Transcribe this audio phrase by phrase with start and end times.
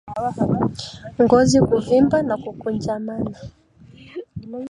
[1.21, 3.31] Ngozi kuvimba na kukunjamana